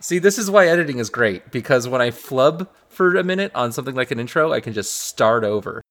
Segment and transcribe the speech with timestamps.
[0.00, 3.72] See, this is why editing is great because when I flub for a minute on
[3.72, 5.82] something like an intro, I can just start over.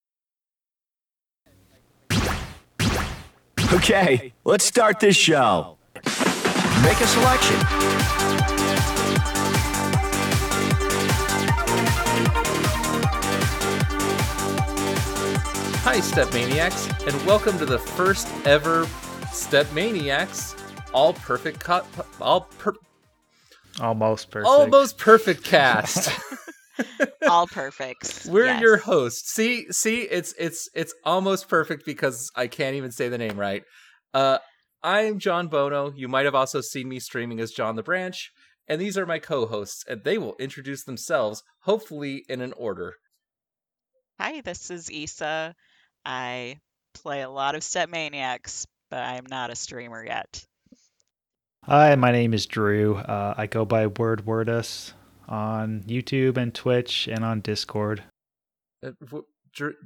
[3.73, 5.77] Okay, let's start this show.
[5.95, 7.57] Make a selection.
[15.83, 18.85] Hi, StepManiaX, and welcome to the first ever
[19.25, 20.57] StepManiaX
[20.93, 21.85] all perfect co-
[22.21, 22.73] all per-
[23.79, 24.47] Almost perfect.
[24.47, 26.09] almost perfect cast.
[27.29, 28.25] all perfects.
[28.25, 28.61] We're Yes.
[28.61, 29.33] your hosts.
[29.33, 33.63] See, see, it's it's it's almost perfect because I can't even say the name right.
[34.13, 34.39] Uh,
[34.83, 35.91] I'm John Bono.
[35.95, 38.31] You might have also seen me streaming as John the Branch,
[38.67, 42.95] and these are my co-hosts, and they will introduce themselves, hopefully in an order.
[44.19, 45.53] Hi, this is Eesa.
[46.05, 46.59] I
[46.93, 50.43] play a lot of StepManiaX, but I am not a streamer yet.
[51.67, 52.95] Hi, my name is Drew.
[52.95, 54.93] Uh, I go by Werd Wordus
[55.27, 58.05] on YouTube and Twitch and on Discord.
[58.81, 59.25] Uh, w-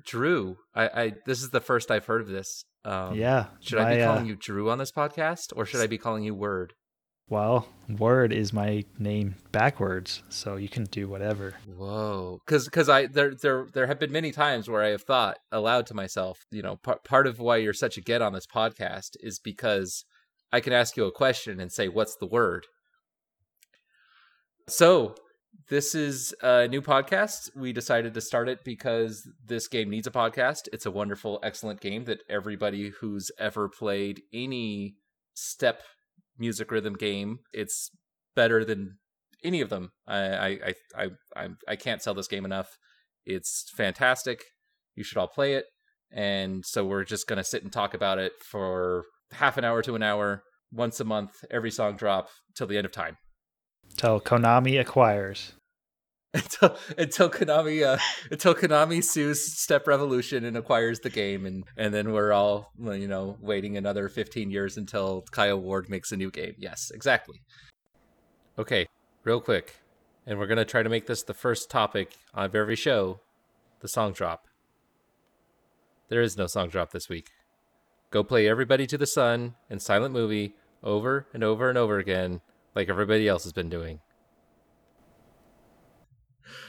[0.06, 2.66] Drew, I, I this is the first I've heard of this.
[2.86, 3.48] Um, yeah.
[3.62, 5.98] Should I be my, uh, calling you Drew on this podcast, or should I be
[5.98, 6.74] calling you Werd?
[7.28, 11.56] Well, Werd is my name backwards, so you can do whatever.
[11.66, 15.38] Whoa, because because I there there there have been many times where I have thought
[15.52, 18.46] aloud to myself, you know, part part of why you're such a get on this
[18.46, 20.06] podcast is because
[20.52, 22.68] I can ask you a question and say, "What's the word?"
[24.68, 25.16] So
[25.70, 27.56] this is a new podcast.
[27.56, 30.68] We decided to start it because this game needs a podcast.
[30.74, 34.96] It's a wonderful, excellent game that everybody who's ever played any
[35.34, 35.82] step
[36.38, 37.90] music rhythm game, it's
[38.36, 38.98] better than
[39.44, 39.92] any of them.
[40.08, 42.78] I I I I I, can't sell this game enough.
[43.26, 44.44] It's fantastic.
[44.96, 45.66] You should all play it.
[46.12, 49.96] And so we're just gonna sit and talk about it for half an hour to
[49.96, 53.18] an hour, once a month, every song drop till the end of time.
[53.98, 55.54] Till Konami acquires.
[56.34, 57.98] Until until Konami uh,
[58.32, 63.10] until Konami sues Step Revolution and acquires the game, and and then we're all you
[63.10, 66.54] know waiting another fifteen years until Kyle Ward makes a new game.
[66.58, 67.42] Yes, exactly.
[68.58, 68.88] Okay,
[69.26, 69.82] real quick,
[70.26, 73.20] and we're gonna try to make this the first topic of every show,
[73.82, 74.46] the song drop.
[76.08, 77.28] There is no song drop this week.
[78.12, 82.42] Go play Everybody to the Sun and Silent Movie over and over and over again,
[82.76, 84.02] like everybody else has been doing.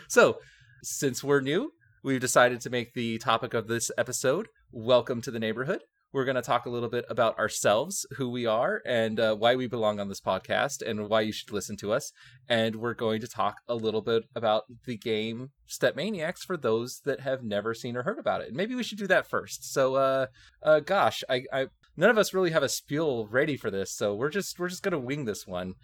[0.06, 0.38] So,
[0.84, 1.72] since we're new,
[2.04, 5.82] we've decided to make the topic of this episode Welcome to the Neighborhood.
[6.12, 9.56] We're going to talk a little bit about ourselves, who we are, and uh, why
[9.56, 12.12] we belong on this podcast, and why you should listen to us.
[12.48, 17.20] And we're going to talk a little bit about the game StepManiaX for those that
[17.20, 18.52] have never seen or heard about it.
[18.52, 19.72] Maybe we should do that first.
[19.72, 20.26] So, uh,
[20.62, 24.14] uh, gosh, I, I, none of us really have a spiel ready for this, so
[24.14, 25.74] we're just we're just going to wing this one.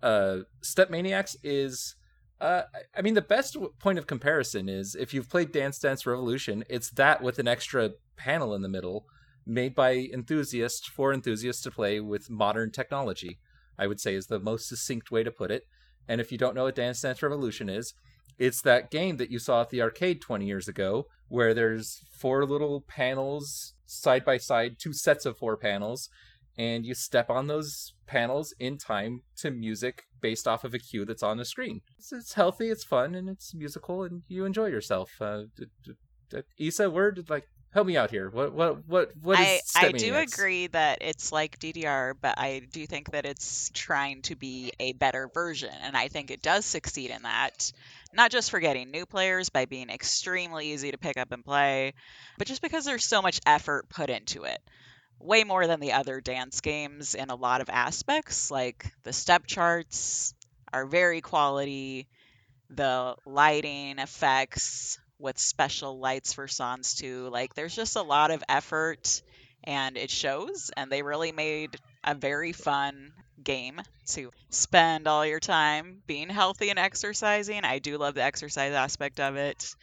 [0.00, 1.96] Uh, StepManiaX is
[2.40, 6.06] uh, I- I mean, the best point of comparison is if you've played Dance Dance
[6.06, 9.06] Revolution, it's that with an extra panel in the middle,
[9.46, 13.38] made by enthusiasts for enthusiasts to play with modern technology.
[13.78, 15.64] I would say is the most succinct way to put it.
[16.08, 17.94] And if you don't know what Dance Dance Revolution is,
[18.38, 22.44] it's that game that you saw at the arcade 20 years ago, where there's four
[22.44, 26.08] little panels side by side, two sets of four panels,
[26.56, 31.04] and you step on those panels in time to music based off of a cue
[31.04, 31.80] that's on the screen.
[31.98, 35.10] It's, it's healthy, it's fun, and it's musical, and you enjoy yourself.
[35.20, 35.92] Uh, d- d-
[36.30, 38.30] d- Werd like help me out here.
[38.30, 40.34] What what what what is I, I do Maniacs?
[40.34, 44.92] agree that it's like DDR, but I do think that it's trying to be a
[44.92, 47.72] better version, and I think it does succeed in that.
[48.14, 51.94] Not just for getting new players by being extremely easy to pick up and play,
[52.38, 54.60] but just because there's so much effort put into it.
[55.18, 59.46] Way more than the other dance games in a lot of aspects, like the step
[59.46, 60.34] charts
[60.72, 62.08] are very quality,
[62.70, 67.28] the lighting effects with special lights for songs too.
[67.30, 69.22] Like there's just a lot of effort
[69.64, 73.12] and it shows and they really made a very fun
[73.42, 77.64] game to spend all your time being healthy and exercising.
[77.64, 79.74] I do love the exercise aspect of it.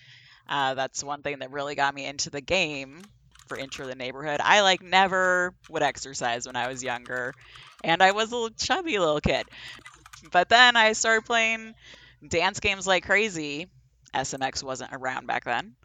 [0.48, 3.02] Uh, that's one thing that really got me into the game
[3.48, 4.42] for Intro the Neighborhood.
[4.44, 7.34] I like never would exercise when I was younger,
[7.84, 9.48] and I was a chubby little kid.
[10.32, 11.76] But then I started playing
[12.28, 13.68] dance games like crazy.
[14.14, 15.76] SMX wasn't around back then.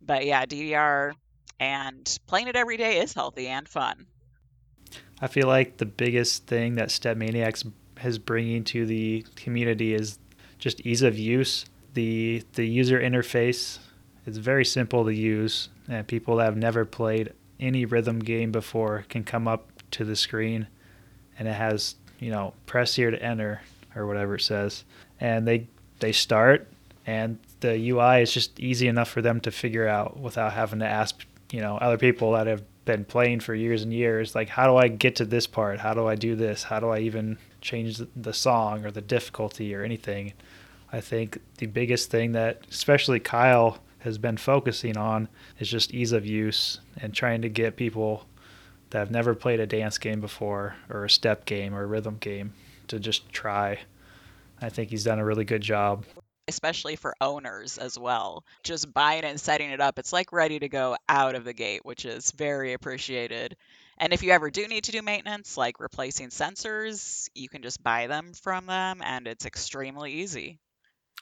[0.00, 1.12] But yeah, DDR
[1.60, 4.06] and playing it every day is healthy and fun.
[5.20, 7.70] I feel like the biggest thing that StepManiaX
[8.04, 10.18] is bringing to the community is
[10.58, 11.64] just ease of use.
[11.94, 13.78] The the user interface
[14.26, 19.04] is very simple to use, and people that have never played any rhythm game before
[19.08, 20.68] can come up to the screen,
[21.38, 23.60] and it has you know press here to enter
[23.96, 24.84] or whatever it says,
[25.18, 25.66] and they
[25.98, 26.68] they start,
[27.06, 30.86] and the UI is just easy enough for them to figure out without having to
[30.86, 34.66] ask you know other people that have been playing for years and years like how
[34.66, 35.78] do i get to this part?
[35.78, 36.64] How do i do this?
[36.64, 40.32] How do i even change the song or the difficulty or anything?
[40.90, 45.28] I think the biggest thing that especially kyle has been focusing on
[45.58, 48.24] is just ease of use and trying to get people
[48.90, 52.16] that have never played a dance game before or a step game or a rhythm
[52.20, 52.54] game
[52.86, 53.80] to just try.
[54.62, 56.04] I think he's done a really good job
[56.48, 58.44] especially for owners as well.
[58.64, 61.52] Just buying it and setting it up, it's like ready to go out of the
[61.52, 63.56] gate, which is very appreciated.
[63.98, 67.82] And if you ever do need to do maintenance, like replacing sensors, you can just
[67.82, 70.58] buy them from them and it's extremely easy.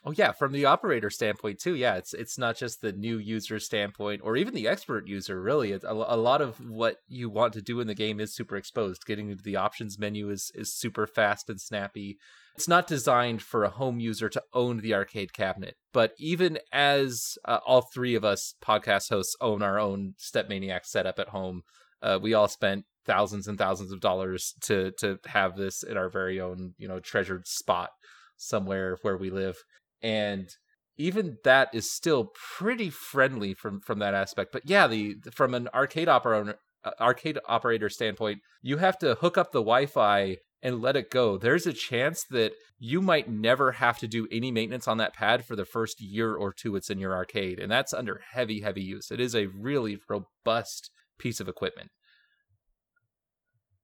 [0.04, 1.74] Oh yeah, from the operator standpoint too.
[1.74, 5.40] Yeah, it's it's not just the new user standpoint or even the expert user.
[5.40, 8.34] Really, it's a, a lot of what you want to do in the game is
[8.34, 9.06] super exposed.
[9.06, 12.18] Getting into the options menu is is super fast and snappy.
[12.56, 17.36] It's not designed for a home user to own the arcade cabinet, but even as
[17.44, 21.62] uh, all three of us podcast hosts own our own Step Maniac setup at home,
[22.00, 26.08] uh, we all spent thousands and thousands of dollars to to have this in our
[26.08, 27.90] very own you know treasured spot
[28.38, 29.56] somewhere where we live.
[30.00, 30.48] And
[30.96, 34.50] even that is still pretty friendly from from that aspect.
[34.52, 39.36] But yeah the from an arcade operator uh, arcade operator standpoint you have to hook
[39.36, 40.36] up the wi-fi
[40.66, 41.38] and let it go.
[41.38, 45.44] There's a chance that you might never have to do any maintenance on that pad
[45.44, 48.82] for the first year or two it's in your arcade and that's under heavy heavy
[48.82, 49.12] use.
[49.12, 50.90] It is a really robust
[51.20, 51.90] piece of equipment.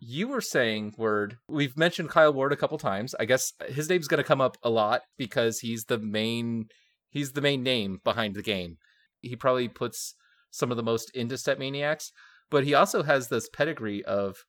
[0.00, 3.14] You were saying Werd we've mentioned kyle ward a couple times.
[3.20, 6.66] I guess his name's going to come up a lot because he's the main
[7.10, 8.78] he's the main name behind the game.
[9.20, 10.16] He probably puts
[10.50, 12.08] some of the most into StepManiaX
[12.50, 14.44] but he also has this pedigree of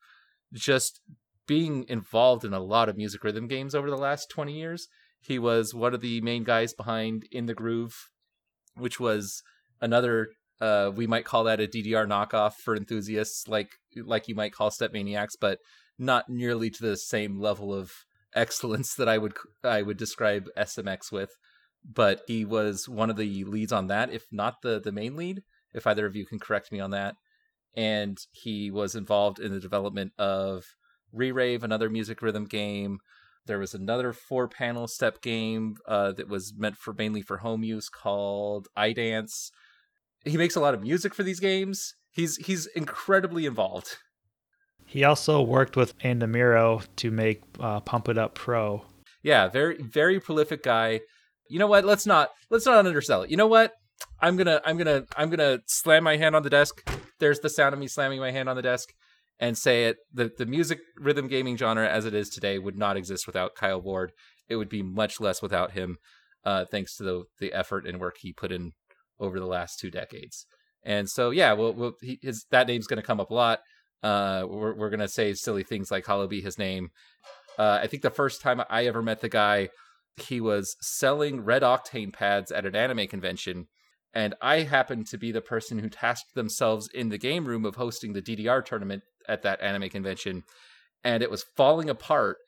[0.52, 1.00] just
[1.46, 4.88] being involved in a lot of music rhythm games over the last 20 years
[5.20, 8.10] he was one of the main guys behind in the groove
[8.76, 9.42] which was
[9.80, 10.28] another
[10.60, 14.70] uh, we might call that a DDR knockoff for enthusiasts, like like you might call
[14.70, 15.58] StepManiaX, but
[15.98, 17.90] not nearly to the same level of
[18.34, 21.30] excellence that I would I would describe SMX with.
[21.84, 25.42] But he was one of the leads on that, if not the the main lead.
[25.72, 27.16] If either of you can correct me on that,
[27.76, 30.64] and he was involved in the development of
[31.14, 32.98] Re-Rave, another music rhythm game.
[33.46, 37.62] There was another four panel step game uh, that was meant for mainly for home
[37.62, 39.50] use called iDance
[40.24, 41.94] he makes a lot of music for these games.
[42.10, 43.98] He's he's incredibly involved.
[44.86, 48.84] He also worked with Andamiro to make uh, Pump It Up Pro.
[49.22, 51.00] Yeah, very very prolific guy.
[51.48, 51.84] You know what?
[51.84, 53.30] Let's not let's not undersell it.
[53.30, 53.72] You know what?
[54.20, 56.88] I'm gonna I'm gonna I'm gonna slam my hand on the desk.
[57.20, 58.92] There's the sound of me slamming my hand on the desk
[59.38, 59.96] and say it.
[60.12, 63.80] The the music rhythm gaming genre as it is today would not exist without Kyle
[63.80, 64.12] Ward.
[64.48, 65.98] It would be much less without him.
[66.44, 68.72] Uh, thanks to the the effort and work he put in
[69.18, 70.46] over the last two decades.
[70.84, 73.60] And so, yeah, well, well he, his that name's going to come up a lot.
[74.02, 76.90] Uh, we're we're going to say silly things like "Hollow be his name."
[77.58, 79.70] Uh, I think the first time I ever met the guy,
[80.16, 83.68] he was selling RedOctane pads at an anime convention,
[84.12, 87.76] and I happened to be the person who tasked themselves in the game room of
[87.76, 90.44] hosting the DDR tournament at that anime convention,
[91.02, 92.38] and it was falling apart.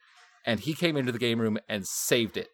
[0.44, 2.48] And he came into the game room and saved it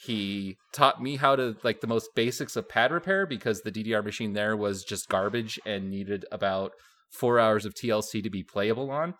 [0.00, 4.04] he taught me how to like the most basics of pad repair because the DDR
[4.04, 6.72] machine there was just garbage and needed about
[7.10, 9.14] four hours of TLC to be playable on.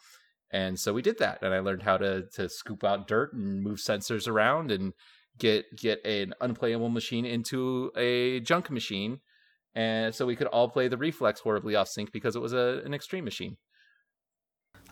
[0.53, 3.61] And so we did that, and I learned how to to scoop out dirt and
[3.61, 4.93] move sensors around and
[5.37, 9.19] get get an unplayable machine into a junk machine,
[9.75, 12.83] and so we could all play the reflex horribly off sync because it was a,
[12.85, 13.57] an extreme machine.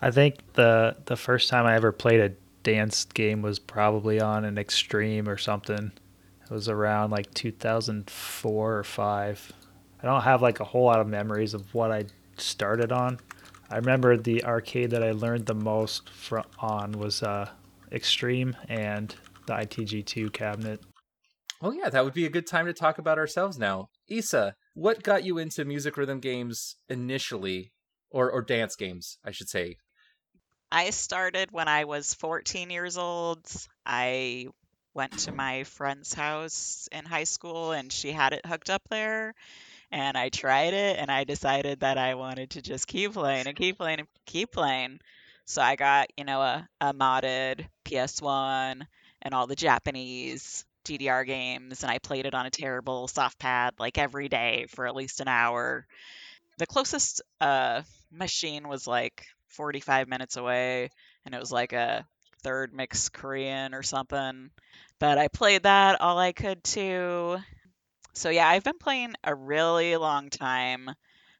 [0.01, 4.45] I think the the first time I ever played a dance game was probably on
[4.45, 5.91] an extreme or something.
[6.43, 9.53] It was around like 2004 or 5.
[10.01, 12.05] I don't have like a whole lot of memories of what I
[12.37, 13.19] started on.
[13.69, 17.49] I remember the arcade that I learned the most from on was uh,
[17.91, 19.13] Extreme and
[19.45, 20.81] the ITG2 cabinet.
[21.61, 23.87] Oh yeah, that would be a good time to talk about ourselves now.
[24.09, 27.71] Eesa, what got you into music rhythm games initially,
[28.09, 29.77] or or dance games, I should say,
[30.71, 33.39] I started when I was 14 years old.
[33.85, 34.47] I
[34.93, 39.33] went to my friend's house in high school and she had it hooked up there.
[39.91, 43.55] And I tried it and I decided that I wanted to just keep playing and
[43.57, 44.99] keep playing and keep playing.
[45.45, 48.85] So I got, you know, a, a modded PS1
[49.21, 53.73] and all the Japanese DDR games and I played it on a terrible soft pad
[53.79, 55.87] like every day for at least an hour.
[56.57, 60.89] The closest uh, machine was like 45 minutes away
[61.25, 62.05] and it was like a
[62.43, 64.49] third mixed Korean or something.
[64.99, 67.37] But I played that all I could too.
[68.13, 70.89] So yeah, I've been playing a really long time,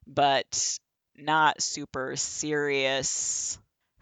[0.06, 0.78] but
[1.16, 3.58] not super serious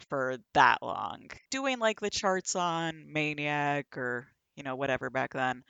[0.09, 1.29] for that long.
[1.51, 5.63] Doing like the charts on Maniac or, you know, whatever back then.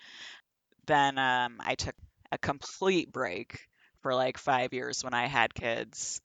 [0.88, 1.96] Then um, I took
[2.32, 3.60] a complete break
[4.02, 6.22] for like five years when I had kids.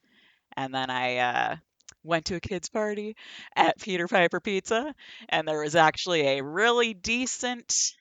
[0.57, 1.57] And then I uh,
[2.02, 3.16] went to a kids' party
[3.54, 4.95] at Peter Piper Pizza,
[5.28, 7.92] and there was actually a really decent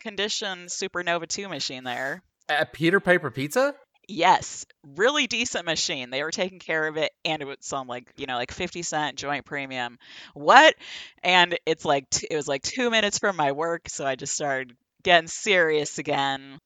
[0.00, 2.22] condition Supernova 2 machine there.
[2.48, 3.74] At Peter Piper Pizza?
[4.10, 4.64] Yes,
[4.96, 6.08] really decent machine.
[6.08, 8.80] They were taking care of it, and it was some like you know like fifty
[8.80, 9.98] cent joint premium.
[10.32, 10.74] What?
[11.22, 14.34] And it's like t- it was like two minutes from my work, so I just
[14.34, 16.58] started getting serious again.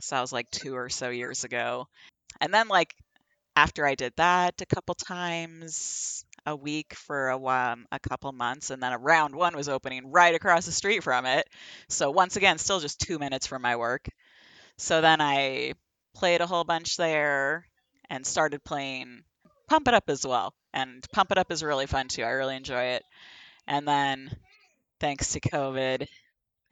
[0.00, 1.86] So I was like two or so years ago,
[2.40, 2.96] and then like
[3.54, 8.32] after I did that a couple times a week for a while, um, a couple
[8.32, 11.46] months, and then a round one was opening right across the street from it.
[11.88, 14.08] So once again, still just two minutes from my work.
[14.78, 15.74] So then I
[16.14, 17.66] played a whole bunch there
[18.08, 19.22] and started playing
[19.68, 20.54] Pump It Up as well.
[20.72, 22.22] And Pump It Up is really fun too.
[22.22, 23.04] I really enjoy it.
[23.66, 24.30] And then
[25.00, 26.06] thanks to COVID,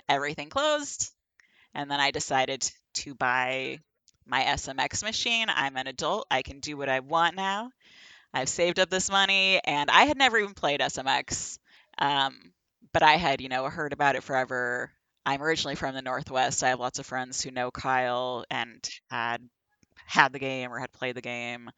[0.08, 1.10] everything closed.
[1.74, 3.80] And then I decided to buy
[4.26, 5.48] my SMX machine.
[5.48, 6.26] I'm an adult.
[6.30, 7.70] I can do what I want now.
[8.32, 11.58] I've saved up this money and I had never even played SMX.
[11.98, 12.34] Um,
[12.92, 14.90] but I had, you know, heard about it forever.
[15.24, 16.62] I'm originally from the Northwest.
[16.62, 19.42] I have lots of friends who know Kyle and had
[20.06, 21.70] had the game or had played the game.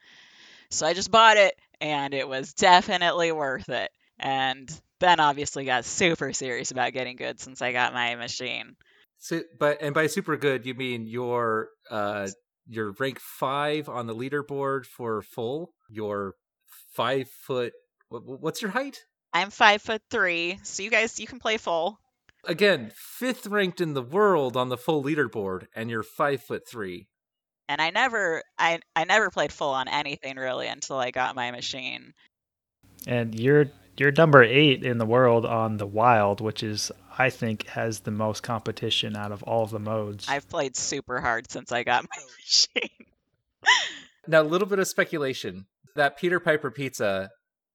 [0.71, 3.91] So I just bought it and it was definitely worth it.
[4.19, 4.69] And
[5.01, 8.77] then obviously got super serious about getting good since I got my machine.
[9.19, 12.29] So, but and by super good you mean your uh
[12.69, 15.73] your rank five on the leaderboard for full.
[15.89, 16.35] Your
[16.95, 17.73] five foot.
[18.09, 18.99] What, what's your height?
[19.33, 21.99] I'm five foot three, so you guys you can play full.
[22.45, 27.09] Again, fifth ranked in the world on the full leaderboard, and you're five foot three.
[27.69, 31.51] And I never, I I never played full on anything really until I got my
[31.51, 32.13] machine.
[33.07, 33.67] And you're
[34.01, 38.11] you're number eight in the world on the wild, which is I think has the
[38.11, 40.27] most competition out of all of the modes.
[40.29, 43.07] I've played super hard since I got my machine.
[44.27, 47.31] now, a little bit of speculation that Peter Piper Pizza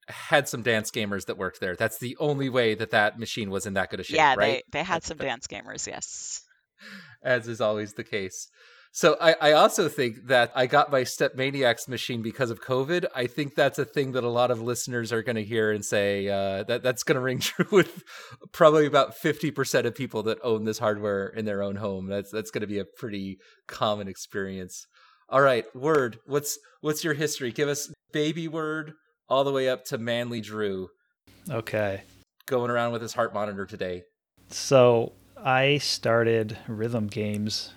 [0.08, 1.76] had some dance gamers that worked there.
[1.76, 4.18] That's the only way that that machine was in that good a shape.
[4.18, 4.64] Yeah, right?
[4.72, 5.88] they they had some dance gamers.
[5.88, 6.42] Yes,
[7.24, 8.50] as is always the case.
[8.96, 13.08] So I, I also think that I got my StepManiaX machine because of COVID.
[13.16, 15.84] I think that's a thing that a lot of listeners are going to hear and
[15.84, 18.04] say uh, that that's going to ring true with
[18.52, 22.06] probably about fifty percent of people that own this hardware in their own home.
[22.06, 24.86] That's that's going to be a pretty common experience.
[25.28, 26.20] All right, Werd.
[26.28, 27.52] What's what's your history?
[27.52, 28.94] Give us baby Werd
[29.28, 30.90] all the way up to manly Drew.
[31.50, 32.04] Okay.
[32.46, 34.04] Going around with his heart monitor today.
[34.50, 37.74] So I started rhythm games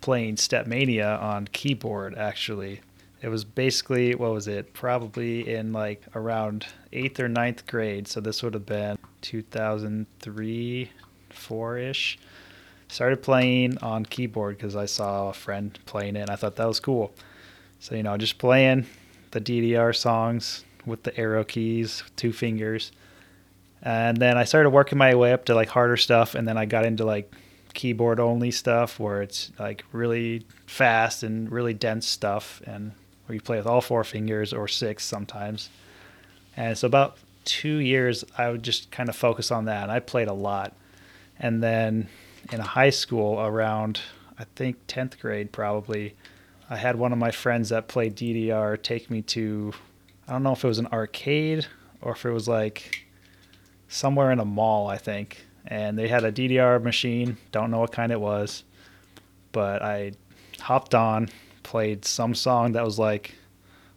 [0.00, 2.80] playing Stepmania on keyboard actually.
[3.22, 4.72] It was basically what was it?
[4.72, 8.08] Probably in like around eighth or ninth grade.
[8.08, 10.90] So this would have been 2003,
[11.30, 12.18] four ish.
[12.88, 16.66] Started playing on keyboard because I saw a friend playing it and I thought that
[16.66, 17.12] was cool.
[17.78, 18.86] So, you know, just playing
[19.30, 22.92] the DDR songs with the arrow keys, two fingers.
[23.82, 26.34] And then I started working my way up to like harder stuff.
[26.34, 27.32] And then I got into like
[27.74, 32.62] keyboard only stuff where it's like really fast and really dense stuff.
[32.66, 32.92] And
[33.30, 35.70] where you play with all four fingers or six sometimes.
[36.56, 39.84] And so about two years, I would just kind of focus on that.
[39.84, 40.74] And I played a lot.
[41.38, 42.08] And then
[42.52, 44.00] in high school, around
[44.36, 46.16] I think 10th grade probably,
[46.68, 49.74] I had one of my friends that played DDR take me to,
[50.26, 51.66] I don't know if it was an arcade
[52.02, 53.06] or if it was like
[53.86, 55.46] somewhere in a mall, I think.
[55.66, 58.64] And they had a DDR machine, don't know what kind it was,
[59.52, 60.12] but I
[60.60, 61.28] hopped on,
[61.62, 63.34] played some song that was like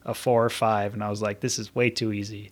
[0.05, 2.51] a four or five, and I was like, this is way too easy.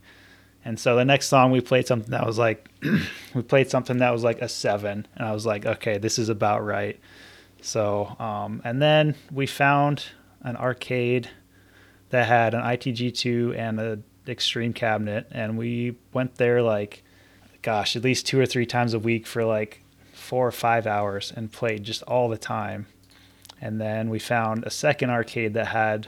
[0.63, 2.69] And so the next song we played something that was like
[3.33, 6.29] we played something that was like a seven, and I was like, okay, this is
[6.29, 6.99] about right.
[7.61, 10.05] So um, and then we found
[10.41, 11.29] an arcade
[12.09, 17.03] that had an ITG2 and an Extreme cabinet, and we went there like,
[17.61, 21.31] gosh, at least two or three times a week for like four or five hours
[21.35, 22.87] and played just all the time.
[23.59, 26.07] And then we found a second arcade that had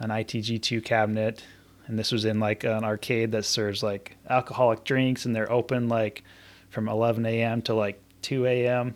[0.00, 1.44] an ITG2 cabinet
[1.86, 5.88] and this was in like an arcade that serves like alcoholic drinks and they're open
[5.88, 6.24] like
[6.70, 7.62] from 11 a.m.
[7.62, 8.94] to like 2 a.m.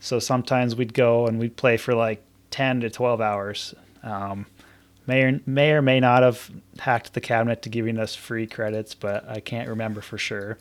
[0.00, 3.74] So sometimes we'd go and we'd play for like 10 to 12 hours.
[4.02, 4.46] Um,
[5.06, 8.94] may or may or may not have hacked the cabinet to giving us free credits,
[8.94, 10.58] but I can't remember for sure.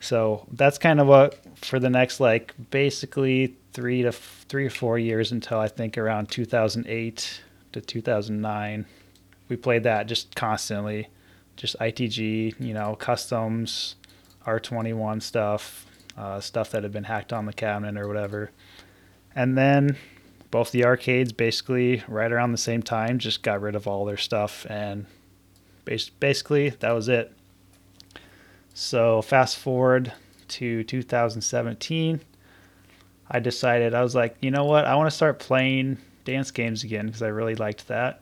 [0.00, 4.70] So that's kind of what for the next like basically three to f- three or
[4.70, 7.40] four years until I think around 2008
[7.72, 8.86] to 2009.
[9.48, 11.08] We played that just constantly,
[11.56, 13.96] just ITG, you know, customs,
[14.46, 15.86] R21 stuff,
[16.16, 18.50] uh, stuff that had been hacked on the cabinet or whatever.
[19.34, 19.96] And then
[20.50, 24.16] both the arcades basically right around the same time just got rid of all their
[24.16, 25.06] stuff and
[25.84, 27.32] basically that was it.
[28.78, 30.12] So fast forward
[30.48, 32.20] to 2017,
[33.30, 34.84] I decided I was like, you know what?
[34.84, 38.20] I want to start playing dance games again because I really liked that.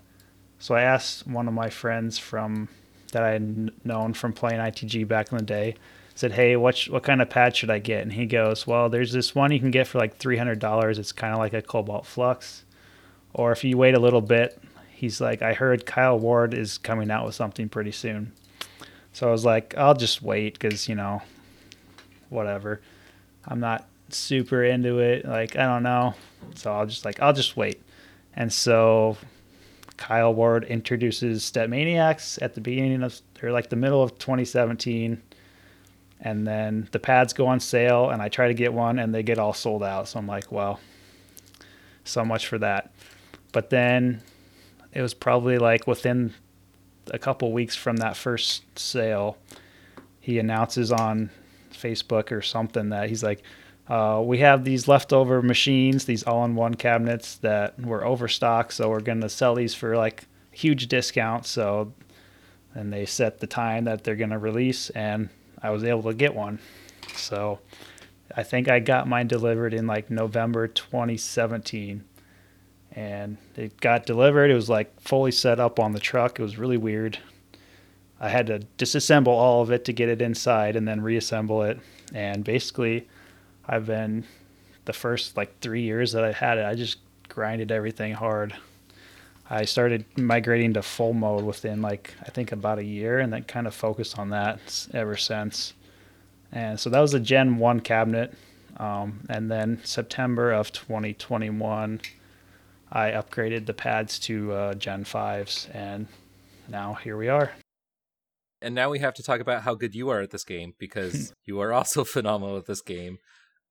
[0.60, 2.68] So I asked one of my friends from
[3.10, 5.74] that I had known from playing ITG back in the day.
[6.14, 8.88] Said, "Hey, what sh- what kind of pad should I get?" And he goes, "Well,
[8.88, 11.00] there's this one you can get for like three hundred dollars.
[11.00, 12.62] It's kind of like a Cobalt Flux,
[13.32, 17.10] or if you wait a little bit, he's like, I heard Kyle Ward is coming
[17.10, 18.34] out with something pretty soon.
[19.14, 21.22] So I was like, I'll just wait because you know,
[22.28, 22.82] whatever.
[23.46, 25.24] I'm not super into it.
[25.24, 26.14] Like I don't know,
[26.54, 27.80] so I'll just like I'll just wait.
[28.34, 29.16] And so
[29.96, 35.22] Kyle Ward introduces StepManiaX at the beginning of or like the middle of 2017.
[36.20, 39.22] And then the pads go on sale, and I try to get one, and they
[39.22, 40.08] get all sold out.
[40.08, 40.80] So I'm like, well,
[42.04, 42.92] so much for that.
[43.52, 44.22] But then
[44.94, 46.32] it was probably like within
[47.10, 49.36] a couple weeks from that first sale,
[50.20, 51.30] he announces on
[51.72, 53.42] Facebook or something that he's like,
[53.88, 59.20] uh, we have these leftover machines, these all-in-one cabinets that were overstocked, so we're going
[59.20, 61.50] to sell these for like huge discounts.
[61.50, 61.92] So,
[62.74, 65.28] and they set the time that they're going to release, and
[65.62, 66.58] I was able to get one.
[67.14, 67.60] So,
[68.36, 72.04] I think I got mine delivered in like November 2017,
[72.94, 74.50] and it got delivered.
[74.50, 76.38] It was like fully set up on the truck.
[76.38, 77.18] It was really weird.
[78.20, 81.78] I had to disassemble all of it to get it inside, and then reassemble it.
[82.14, 83.08] And basically,
[83.66, 84.24] I've been
[84.84, 86.98] the first like three years that I had it, I just
[87.28, 88.54] grinded everything hard.
[89.48, 93.44] I started migrating to full mode within like I think about a year, and then
[93.44, 95.74] kind of focused on that ever since.
[96.52, 98.34] And so that was a Gen One cabinet,
[98.78, 102.00] um, and then September of 2021,
[102.94, 106.06] I upgraded the pads to uh, Gen Fives, and
[106.68, 107.50] now here we are.
[108.62, 111.34] And now we have to talk about how good you are at this game because
[111.44, 113.18] you are also phenomenal at this game.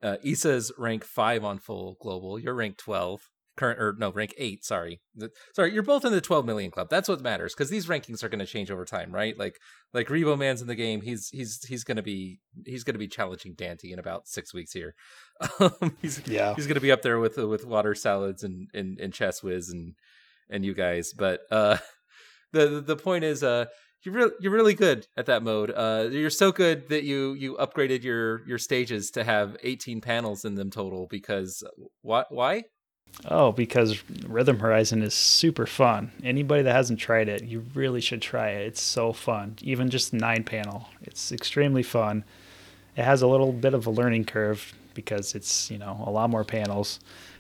[0.02, 2.38] Uh, Eesa's rank five on full global.
[2.38, 4.64] You're rank twelve, current or no rank eight.
[4.66, 5.74] Sorry, the, sorry.
[5.74, 6.88] You're both in the twelve million club.
[6.90, 9.38] That's what matters because these rankings are going to change over time, right?
[9.38, 9.58] Like
[9.94, 11.02] like Rebo Man's in the game.
[11.02, 14.54] He's he's he's going to be he's going to be challenging Dante in about six
[14.54, 14.96] weeks here.
[15.60, 16.56] Um, he's Yeah.
[16.56, 19.70] he's going to be up there with with water salads and and, and chess whiz
[19.70, 19.96] and
[20.50, 21.12] and you guys.
[21.18, 21.78] But uh,
[22.54, 23.66] the the point is uh
[24.04, 25.72] you're really you're really good at that mode.
[25.74, 30.44] Uh, you're so good that you you upgraded your your stages to have 18 panels
[30.44, 31.08] in them total.
[31.10, 31.64] Because
[32.02, 32.26] why?
[32.30, 32.64] Why?
[33.26, 36.12] Oh, because Rhythm Horizon is super fun.
[36.24, 38.68] Anybody that hasn't tried it, you really should try it.
[38.68, 39.56] It's so fun.
[39.62, 42.26] Even just nine panel, it's extremely fun.
[42.98, 46.30] It has a little bit of a learning curve because it's you know a lot
[46.30, 47.00] more panels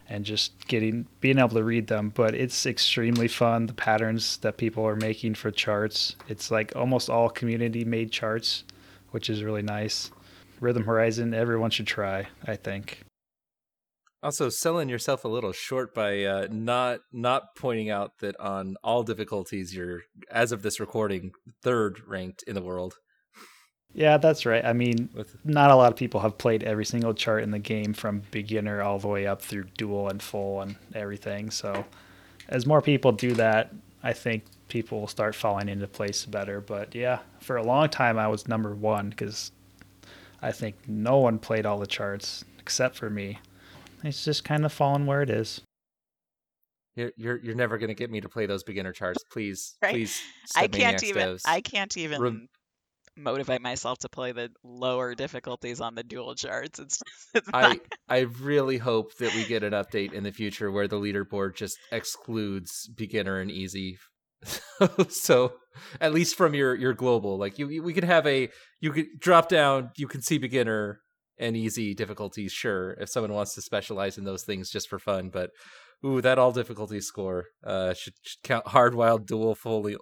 [0.10, 4.58] and just getting being able to read them but it's extremely fun the patterns that
[4.58, 8.64] people are making for charts it's like almost all community made charts
[9.12, 10.12] which is really nice
[10.60, 13.02] rhythm horizon everyone should try i think
[14.24, 19.04] Also, selling yourself a little short by uh, not not pointing out that on all
[19.04, 22.96] difficulties you're, as of this recording, third ranked in the world.
[23.94, 27.14] yeah that's right i mean With not a lot of people have played every single
[27.14, 30.76] chart in the game from beginner all the way up through dual and full and
[30.96, 31.52] everything.
[31.52, 31.86] So,
[32.50, 36.60] as more people do that, I think people will start falling into place better.
[36.62, 39.52] But yeah, for a long time, I was number one because
[40.42, 43.38] I think no one played all the charts except for me.
[44.04, 45.62] It's just kind of fallen where it is.
[46.96, 49.24] you're you're, you're never gonna get me to play those beginner charts.
[49.32, 49.94] Please, Right.
[49.94, 50.22] please.
[50.56, 51.42] I can't even devs.
[51.46, 52.48] I can't even Rem-
[53.16, 56.80] motivate myself to play the lower difficulties on the dual charts.
[56.80, 57.02] It's,
[57.34, 57.78] it's I not
[58.10, 61.78] I really hope that we get an update in the future where the leaderboard just
[61.92, 63.98] excludes beginner and easy.
[65.10, 65.54] so
[66.02, 68.50] at least from your your global, like you, you- we could have a
[68.82, 69.92] you could drop down.
[69.98, 71.00] You can see beginner
[71.38, 72.52] and easy difficulties.
[72.52, 75.52] Sure, if someone wants to specialize in those things just for fun, but
[76.06, 79.98] ooh, that all difficulty score uh should, should count hard wild dual fully.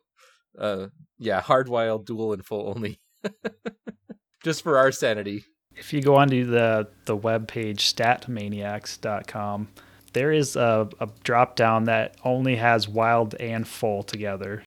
[0.58, 3.00] Uh, yeah, hard wild dual and full only.
[4.44, 5.46] just for our sanity.
[5.76, 9.70] If you go onto the the web page statmaniax.com,
[10.14, 14.64] there is a, a drop down that only has wild and full together.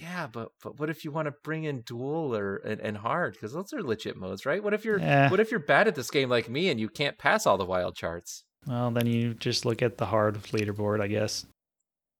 [0.00, 3.34] Yeah, but but what if you want to bring in dual or and, and hard
[3.34, 4.62] because those are legit modes, right?
[4.62, 5.28] What if you're Eh.
[5.30, 7.64] what if you're bad at this game like me and you can't pass all the
[7.64, 8.42] wild charts?
[8.66, 11.46] Well, then you just look at the hard leaderboard, I guess.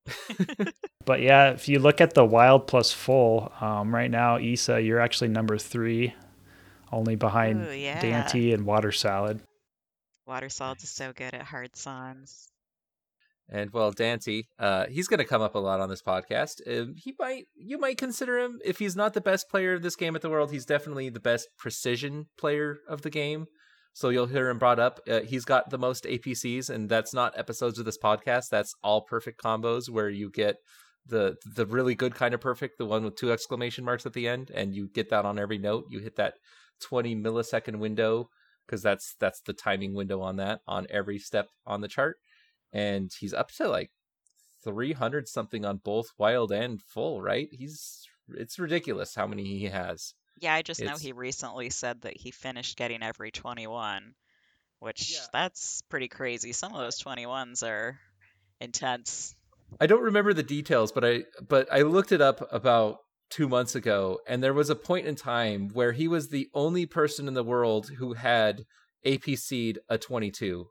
[1.04, 5.00] but yeah, if you look at the wild plus full, um, right now, Eesa, you're
[5.00, 6.14] actually number three,
[6.92, 8.00] only behind Ooh, yeah.
[8.00, 9.40] Dante and Water Salad.
[10.26, 12.48] Water Salt is so good at hard songs.
[13.48, 16.61] And well, Dante, uh, he's going to come up a lot on this podcast.
[16.66, 19.96] Um, he might, you might consider him if he's not the best player of this
[19.96, 20.50] game at the world.
[20.50, 23.46] He's definitely the best precision player of the game.
[23.92, 25.00] So you'll hear him brought up.
[25.09, 28.48] Uh, he's got the most APCs, and that's not episodes of this podcast.
[28.48, 30.57] That's all perfect combos where you get
[31.07, 34.26] the the really good kind of perfect, the one with two exclamation marks at the
[34.26, 35.85] end, and you get that on every note.
[35.90, 36.35] You hit that
[36.83, 38.30] twenty millisecond window
[38.66, 42.16] because that's that's the timing window on that on every step on the chart
[42.74, 43.90] and he's up to like
[44.64, 50.14] 300 something on both wild and full right he's it's ridiculous how many he has
[50.40, 54.14] Yeah, I just know he recently said that he finished getting every 21,
[54.80, 55.26] which Yeah.
[55.32, 56.52] that's pretty crazy.
[56.52, 57.98] Some of those 21s are
[58.60, 59.34] intense.
[59.80, 62.98] i don't remember the details but i but i looked it up about
[63.30, 66.87] two months ago and there was a point in time where he was the only
[66.87, 68.64] person in the world who had
[69.04, 70.68] apc'd a 22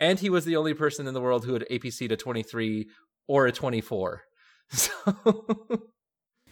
[0.00, 2.88] and he was the only person in the world who had apc'd a 23
[3.28, 4.22] or a 24
[4.70, 4.90] so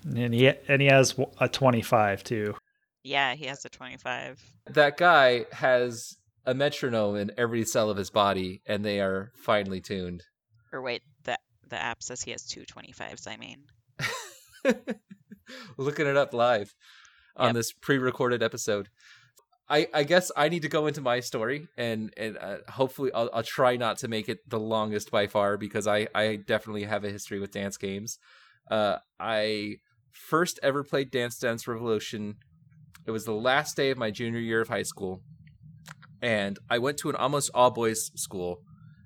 [0.04, 2.54] And he and he has a 25 too.
[3.02, 4.42] Yeah, he has a 25.
[4.66, 9.80] that guy has a metronome in every cell of his body and they are finely
[9.80, 10.22] tuned
[10.72, 11.36] Or wait, the
[11.68, 13.64] the app says he has two 25s, I mean.
[15.76, 16.74] looking it up live
[17.36, 17.54] on Yep.
[17.54, 18.88] this pre-recorded episode
[19.70, 23.30] I, I guess I need to go into my story and and uh, hopefully I'll,
[23.32, 27.04] I'll try not to make it the longest by far because I, I definitely have
[27.04, 28.18] a history with dance games.
[28.68, 29.76] Uh, I
[30.10, 32.34] first ever played Dance Dance Revolution.
[33.06, 35.22] It was the last day of my junior year of high school,
[36.20, 38.62] and I went to an almost all boys school.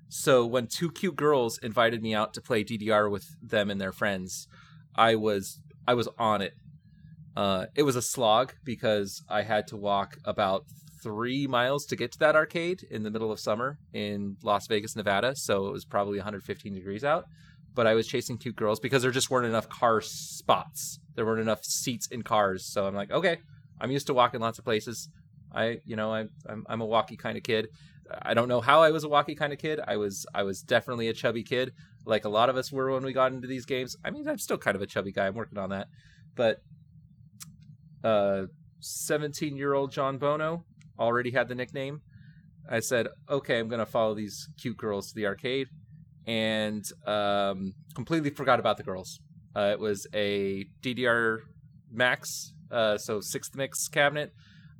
[0.09, 3.91] So when two cute girls invited me out to play DDR with them and their
[3.91, 4.47] friends,
[4.95, 6.53] I was I was on it.
[7.35, 10.65] Uh, it was a slog because I had to walk about
[11.03, 14.95] three miles to get to that arcade in the middle of summer in Las Vegas,
[14.95, 15.35] Nevada.
[15.35, 17.25] So it was probably 115 degrees out.
[17.73, 20.99] But I was chasing cute girls because there just weren't enough car spots.
[21.15, 22.65] There weren't enough seats in cars.
[22.65, 23.37] So I'm like, okay,
[23.81, 25.09] I'm used to walking lots of places.
[25.53, 27.67] I, you know, I, I'm I'm a walkie kind of kid.
[28.21, 29.79] I don't know how I was a walkie kind of kid.
[29.85, 31.71] I was I was definitely a chubby kid,
[32.05, 33.95] like a lot of us were when we got into these games.
[34.03, 35.27] I mean, I'm still kind of a chubby guy.
[35.27, 35.87] I'm working on that,
[36.35, 36.59] but
[38.79, 40.63] 17 year old John Bono
[40.99, 42.01] already had the nickname.
[42.69, 45.67] I said, okay, I'm gonna follow these cute girls to the arcade,
[46.25, 49.19] and um, completely forgot about the girls.
[49.55, 51.39] Uh, it was a DDR
[51.91, 54.31] Max, uh, so sixth mix cabinet.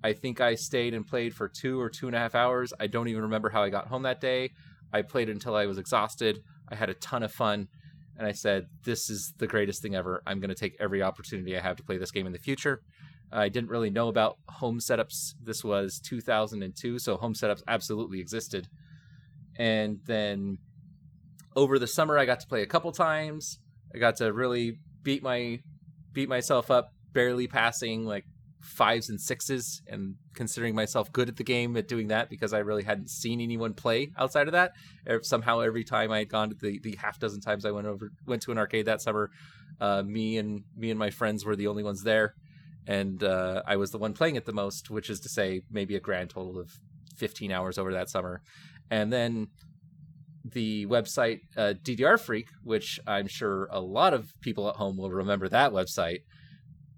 [0.03, 2.73] I think I stayed and played for two or two and a half hours.
[2.79, 4.51] I don't even remember how I got home that day.
[4.93, 6.39] I played until I was exhausted.
[6.69, 7.67] I had a ton of fun,
[8.17, 10.21] and I said, "This is the greatest thing ever.
[10.25, 12.81] I'm going to take every opportunity I have to play this game in the future."
[13.31, 15.33] I didn't really know about home setups.
[15.43, 18.67] This was 2002, so home setups absolutely existed.
[19.57, 20.57] And then
[21.55, 23.59] over the summer, I got to play a couple times.
[23.93, 25.59] I got to really beat my
[26.13, 28.25] beat myself up, barely passing like
[28.61, 32.59] fives and sixes, and considering myself good at the game at doing that because I
[32.59, 34.71] really hadn't seen anyone play outside of that.
[35.21, 38.11] Somehow, every time I had gone to the, the half dozen times I went over
[38.25, 39.29] went to an arcade that summer,
[39.79, 42.35] uh, me and me and my friends were the only ones there
[42.87, 45.95] and uh, I was the one playing it the most, which is to say, maybe
[45.95, 46.71] a grand total of
[47.17, 48.41] 15 hours over that summer.
[48.91, 49.47] And then
[50.43, 55.09] the website uh, DDR Freak, which I'm sure a lot of people at home will
[55.09, 56.19] remember that website,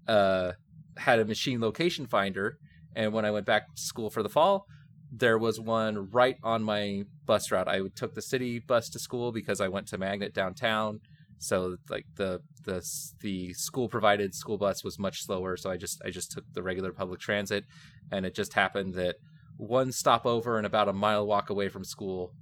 [0.06, 0.52] uh,
[0.98, 2.58] had a machine location finder.
[2.94, 4.66] And when I went back to school for the fall,
[5.10, 7.68] there was one right on my bus route.
[7.68, 11.00] I took the city bus to school because I went to Magnet downtown
[11.38, 12.84] so like the the
[13.20, 16.62] the school provided school bus was much slower so i just i just took the
[16.62, 17.64] regular public transit.
[18.10, 19.16] And it just happened that
[19.56, 22.32] one stop over and about a mile walk away from school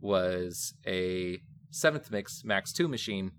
[0.00, 1.40] was a
[1.70, 3.32] seventh mix max 2 machine.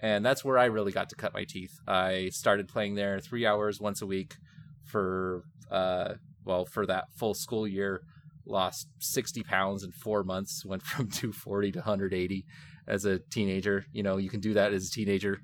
[0.00, 1.78] And that's where i really got to cut my teeth.
[1.86, 4.36] I started playing there three hours once a week
[4.84, 8.02] for uh well for that full school year
[8.46, 12.44] lost 60 pounds in four months went from 240 to 180
[12.88, 13.84] as a teenager.
[13.92, 15.40] You know, you can do that as a teenager,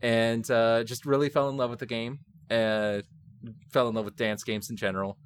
[0.00, 2.20] and uh, just really fell in love with the game.
[2.50, 3.00] Uh,
[3.72, 5.18] fell in love with dance games in general,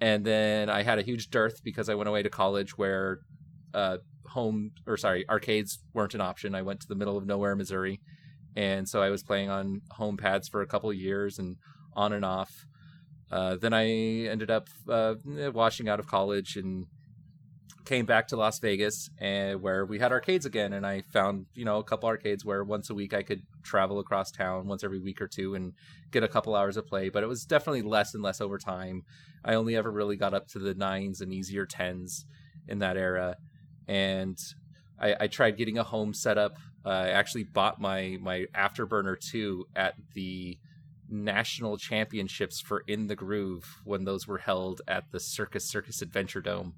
[0.00, 3.18] and then I had a huge dearth because I went away to college where
[3.74, 6.54] uh, home or sorry arcades weren't an option.
[6.54, 8.00] I went to the middle of nowhere, Missouri,
[8.56, 11.56] and so I was playing on home pads for a couple years and
[11.94, 12.66] on and off.
[13.30, 15.14] Uh, then I ended up uh,
[15.52, 16.86] washing out of college and
[17.84, 21.64] came back to Las Vegas and where we had arcades again and I found, you
[21.64, 25.00] know, a couple arcades where once a week I could travel across town once every
[25.00, 25.72] week or two and
[26.10, 29.04] get a couple hours of play, but it was definitely less and less over time.
[29.42, 32.24] I only ever really got up to the 9s and easier 10s
[32.66, 33.36] in that era
[33.86, 34.38] and
[35.00, 36.56] I, I tried getting a home setup.
[36.84, 40.58] Uh, I actually bought my my Afterburner 2 at the
[41.08, 46.40] national championships for In the Groove when those were held at the Circus Circus Adventure
[46.40, 46.74] Dome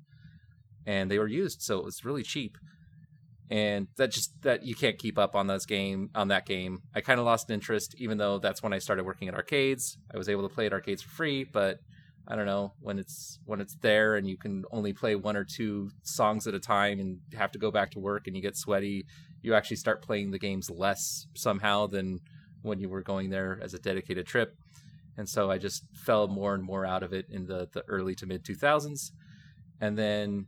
[0.87, 2.57] and they were used, so it was really cheap.
[3.51, 6.83] And that just that you can't keep up on this game on that game.
[6.95, 9.99] I kind of lost interest, even though that's when I started working at arcades.
[10.14, 11.79] I was able to play at arcades for free, but
[12.29, 15.45] I don't know when it's when it's there and you can only play one or
[15.45, 18.57] two songs at a time and have to go back to work and you get
[18.57, 19.05] sweaty.
[19.43, 22.21] You actually start playing the games less somehow than
[22.62, 24.55] when you were going there as a dedicated trip.
[25.16, 28.14] And so I just fell more and more out of it in the, the early
[28.16, 29.11] to mid 2000s.
[29.81, 30.46] And then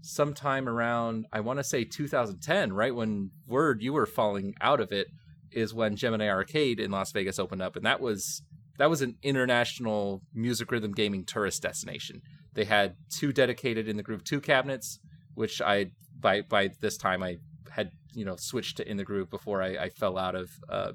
[0.00, 4.92] sometime around I want to say 2010, right when Werd you were falling out of
[4.92, 5.08] it,
[5.50, 8.42] is when Gemini Arcade in Las Vegas opened up, and that was
[8.78, 12.20] that was an international music rhythm gaming tourist destination.
[12.54, 14.98] They had two dedicated in the Groove two cabinets,
[15.34, 15.86] which I
[16.18, 17.38] by by this time I
[17.70, 20.92] had you know switched to in the Groove before I, I fell out of uh,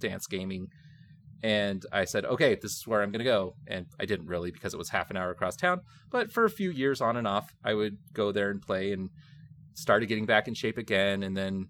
[0.00, 0.68] dance gaming
[1.42, 3.54] and I said, okay, this is where I'm going to go.
[3.66, 5.80] And I didn't really because it was half an hour across town.
[6.10, 9.10] But for a few years on and off, I would go there and play and
[9.74, 11.22] started getting back in shape again.
[11.22, 11.68] And then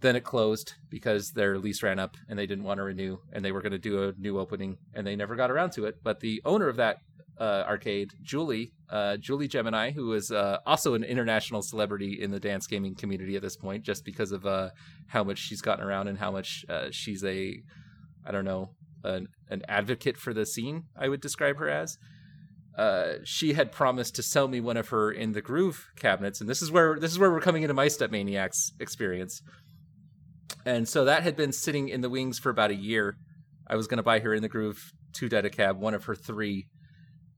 [0.00, 3.42] then it closed because their lease ran up and they didn't want to renew and
[3.42, 5.96] they were going to do a new opening and they never got around to it.
[6.02, 6.98] But the owner of that
[7.40, 12.40] uh, arcade, Julie, uh, Julie Gemini, who is uh, also an international celebrity in the
[12.40, 14.70] dance gaming community at this point, just because of uh,
[15.08, 17.60] how much she's gotten around and how much uh, she's a
[18.26, 18.70] I don't know,
[19.02, 21.98] an, an advocate for the scene, I would describe her as.
[22.76, 26.50] Uh, she had promised to sell me one of her in the groove cabinets, and
[26.50, 29.42] this is where this is where we're coming into my StepManiaX experience.
[30.66, 33.16] And so that had been sitting in the wings for about a year.
[33.68, 36.66] I was going to buy her in the groove two Dedicab, one of her three.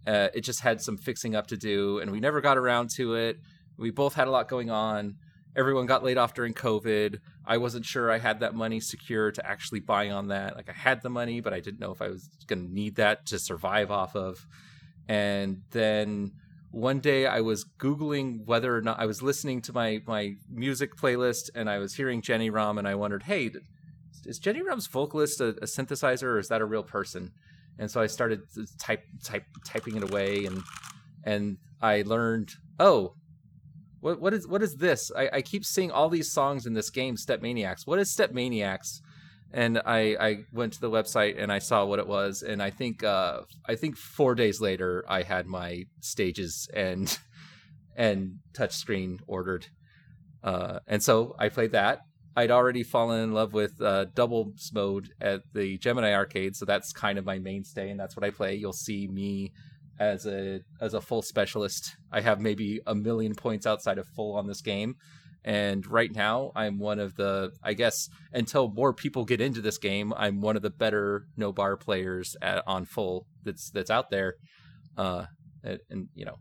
[0.06, 3.14] Uh, it just had some fixing up to do, and we never got around to
[3.14, 3.38] it.
[3.76, 5.16] We both had a lot going on
[5.56, 7.18] everyone got laid off during COVID.
[7.46, 10.54] I wasn't sure I had that money secure to actually buy on that.
[10.54, 12.96] Like I had the money, but I didn't know if I was going to need
[12.96, 14.46] that to survive off of.
[15.08, 16.32] And then
[16.70, 20.96] one day I was googling whether or not I was listening to my my music
[20.96, 23.50] playlist and I was hearing Jenny Rom and I wondered, hey,
[24.26, 27.32] is Jenny Rom's vocalist a, a synthesizer or is that a real person?
[27.78, 28.40] And so I started
[28.78, 30.62] type type typing it away and
[31.24, 33.14] and I learned, oh,
[34.00, 35.10] what what is what is this?
[35.16, 37.86] I, I keep seeing all these songs in this game, StepManiaX.
[37.86, 39.00] What is StepManiaX?
[39.52, 42.70] And I, I went to the website and I saw what it was, and I
[42.70, 47.16] think uh, I think four days later I had my stages and
[47.96, 49.66] and touchscreen ordered,
[50.42, 52.00] uh, and so I played that.
[52.36, 56.92] I'd already fallen in love with uh, doubles mode at the Gemini arcade, so that's
[56.92, 58.54] kind of my mainstay, and that's what I play.
[58.54, 59.52] You'll see me
[59.98, 61.96] as a as a full specialist.
[62.12, 64.96] I have maybe a million points outside of full on this game.
[65.44, 69.78] And right now, I'm one of the, I guess, until more people get into this
[69.78, 74.10] game, I'm one of the better no bar players at, on full that's that's out
[74.10, 74.34] there.
[74.98, 75.26] Uh,
[75.62, 76.36] and, and you know,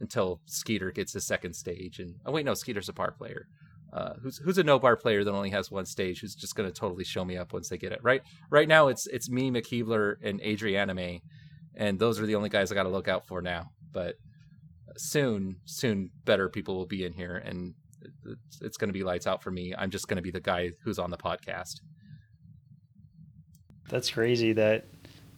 [0.00, 3.46] until Skeeter gets his second stage, and oh wait, no, Skeeter's a bar player.
[3.94, 6.20] Uh, who's who's a no bar player that only has one stage?
[6.20, 8.22] Who's just going to totally show me up once they get it right?
[8.50, 11.20] Right now, it's it's me, McKeebler, and Adrianime
[11.76, 13.70] and those are the only guys I got to look out for now.
[13.92, 14.16] But
[14.96, 19.26] soon, soon, better people will be in here, and it's, it's going to be lights
[19.26, 19.74] out for me.
[19.76, 21.80] I'm just going to be the guy who's on the podcast.
[23.88, 24.86] That's crazy that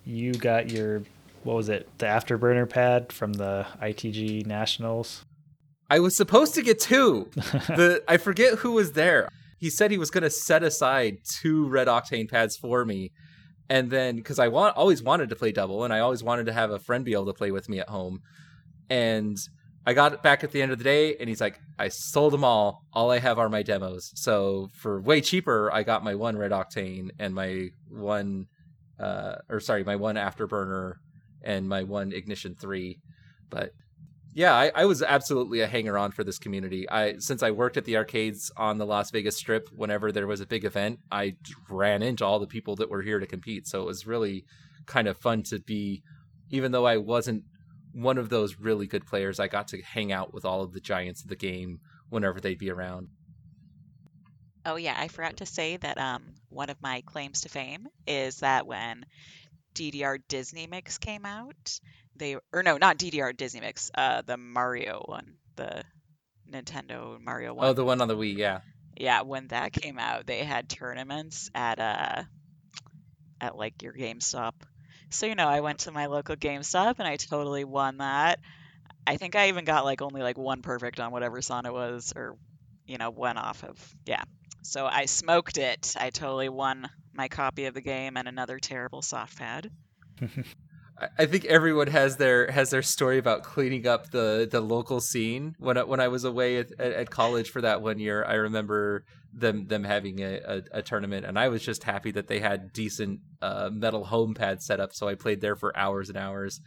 [0.04, 1.02] you got your
[1.42, 5.24] what was it the afterburner pad from the ITG Nationals.
[5.88, 7.28] I was supposed to get two.
[7.34, 9.28] the I forget who was there.
[9.58, 13.12] He said he was going to set aside two RedOctane pads for me,
[13.68, 16.52] and then because I want always wanted to play double, and I always wanted to
[16.52, 18.20] have a friend be able to play with me at home,
[18.90, 19.38] and
[19.86, 22.32] I got it back at the end of the day, and he's like, "I sold
[22.32, 22.84] them all.
[22.92, 24.10] All I have are my demos.
[24.14, 28.46] So for way cheaper, I got my one RedOctane and my one,
[28.98, 30.94] uh, or sorry, my one afterburner
[31.42, 32.98] and my one ignition three.
[33.48, 33.72] But
[34.36, 36.86] yeah, I, I, was absolutely a hanger on for this community.
[36.90, 40.42] I since I worked at the arcades on the Las Vegas Strip, whenever there was
[40.42, 41.36] a big event, I
[41.70, 43.66] ran into all the people that were here to compete.
[43.66, 44.44] So it was really
[44.84, 46.02] kind of fun to be,
[46.50, 47.44] even though I wasn't
[47.94, 50.80] one of those really good players, I got to hang out with all of the
[50.80, 53.08] giants of the game whenever they'd be around.
[54.66, 58.40] Oh yeah, I forgot to say that um one of my claims to fame is
[58.40, 59.06] that when
[59.74, 61.80] DDR Disney Mix came out,
[62.18, 65.82] they or no, not DDR Disney Mix, uh the Mario one, the
[66.50, 67.66] Nintendo Mario one.
[67.66, 68.60] Oh, the one on the Wii, yeah.
[68.96, 72.22] Yeah, when that came out, they had tournaments at uh
[73.40, 74.52] at like your GameStop.
[75.10, 78.40] So you know, I went to my local GameStop and I totally won that.
[79.06, 82.12] I think I even got like only like one perfect on whatever song it was,
[82.16, 82.36] or
[82.86, 84.24] you know, one off of yeah.
[84.62, 85.94] So I smoked it.
[85.98, 89.70] I totally won my copy of the game and another terrible soft pad.
[91.18, 95.54] I- think everyone has their has their story about cleaning up the the local scene.
[95.58, 98.34] When I, when I was away at, at, at college for that one year, I
[98.34, 102.40] remember them them having a, a, a tournament, and I was just happy that they
[102.40, 104.92] had decent uh, metal home pad set up.
[104.94, 106.60] So I played there for hours and hours,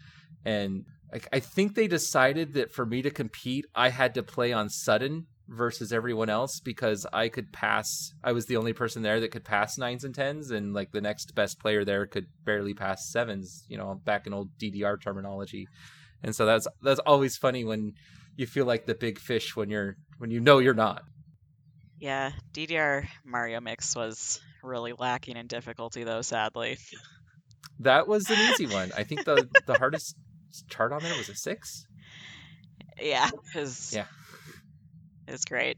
[0.45, 4.53] and I, I think they decided that for me to compete, I had to play
[4.53, 8.13] on sudden versus everyone else because I could pass.
[8.23, 11.01] I was the only person there that could pass nines and tens, and like the
[11.01, 13.65] next best player there could barely pass sevens.
[13.67, 15.67] You know, back in old DDR terminology,
[16.23, 17.93] and so that's that's always funny when
[18.37, 21.01] you feel like the big fish when you're when you know you're not.
[21.99, 26.77] Yeah, DDR Mario Mix was really lacking in difficulty though, sadly.
[27.79, 28.91] That was an easy one.
[28.95, 30.15] I think the the hardest
[30.69, 31.85] chart on there was a six.
[33.01, 34.05] Yeah, cuz Yeah.
[35.29, 35.77] It's great.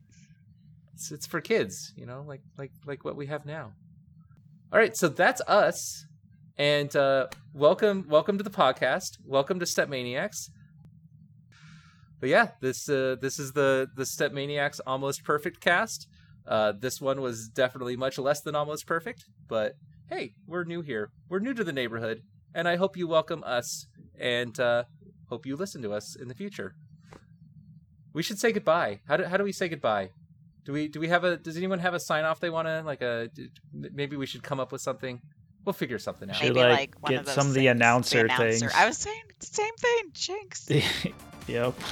[0.94, 3.74] It's, it's for kids, you know, like like like what we have now.
[4.72, 6.06] All right, so that's us,
[6.58, 9.18] and uh, welcome welcome to the podcast.
[9.26, 10.50] Welcome to StepManiaX.
[12.22, 16.08] But yeah, this uh, this is the the StepManiaX almost perfect cast.
[16.48, 19.74] Uh, this one was definitely much less than almost perfect, but
[20.10, 21.12] hey, we're new here.
[21.28, 22.22] We're new to the neighborhood,
[22.56, 23.86] and I hope you welcome us
[24.18, 24.86] and uh,
[25.28, 26.74] hope you listen to us in the future.
[28.14, 29.00] We should say goodbye.
[29.08, 30.10] How do how do we say goodbye?
[30.66, 32.84] Do we do we have a does anyone have a sign off they want to
[32.84, 33.30] like a
[33.74, 35.22] maybe we should come up with something.
[35.64, 36.38] We'll figure something out.
[36.38, 38.64] Should, Maybe like, like, one get of those some of the things, announcer things.
[38.76, 40.68] I was saying the same thing, Jinx.
[41.48, 41.76] yep.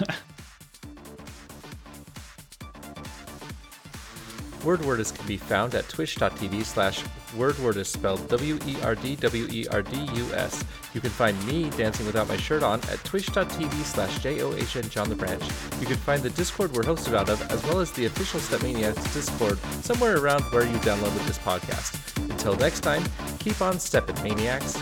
[4.62, 7.04] Werdwerdus can be found at twitch.tv slash
[7.38, 10.64] werdwerdus spelled W-E-R-D-W-E-R-D-U-S.
[10.94, 15.16] You can find me dancing without my shirt on at twitch.tv slash J-O-H-N John the
[15.16, 15.44] Branch.
[15.80, 19.14] You can find the Discord we're hosted out of, as well as the official StepManiaX
[19.14, 22.18] Discord, somewhere around where you downloaded this podcast.
[22.30, 23.04] Until next time,
[23.40, 24.78] keep on stepping, maniacs.